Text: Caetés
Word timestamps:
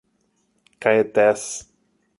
Caetés 0.79 1.45